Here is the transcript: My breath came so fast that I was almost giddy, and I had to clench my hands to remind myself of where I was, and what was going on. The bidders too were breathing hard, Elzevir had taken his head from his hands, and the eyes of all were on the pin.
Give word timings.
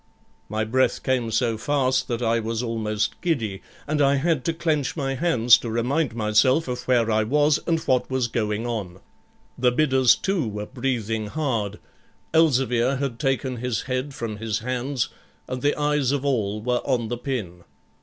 My 0.49 0.63
breath 0.63 1.03
came 1.03 1.29
so 1.29 1.59
fast 1.59 2.07
that 2.07 2.23
I 2.23 2.39
was 2.39 2.63
almost 2.63 3.21
giddy, 3.21 3.61
and 3.85 4.01
I 4.01 4.15
had 4.15 4.43
to 4.45 4.53
clench 4.53 4.95
my 4.97 5.13
hands 5.13 5.59
to 5.59 5.69
remind 5.69 6.15
myself 6.15 6.67
of 6.67 6.87
where 6.87 7.11
I 7.11 7.21
was, 7.23 7.59
and 7.67 7.79
what 7.81 8.09
was 8.09 8.27
going 8.27 8.65
on. 8.65 8.99
The 9.59 9.71
bidders 9.71 10.15
too 10.15 10.47
were 10.47 10.65
breathing 10.65 11.27
hard, 11.27 11.77
Elzevir 12.33 12.95
had 12.95 13.19
taken 13.19 13.57
his 13.57 13.83
head 13.83 14.15
from 14.15 14.37
his 14.37 14.57
hands, 14.57 15.09
and 15.47 15.61
the 15.61 15.79
eyes 15.79 16.11
of 16.11 16.25
all 16.25 16.63
were 16.63 16.81
on 16.83 17.09
the 17.09 17.17
pin. 17.19 17.63